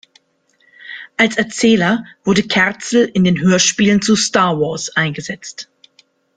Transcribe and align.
Als 1.15 1.37
Erzähler 1.37 2.05
wurde 2.23 2.41
Kerzel 2.47 3.05
in 3.13 3.23
den 3.23 3.39
Hörspielen 3.39 4.01
zu 4.01 4.15
"Star 4.15 4.59
Wars" 4.59 4.89
eingesetzt. 4.97 5.69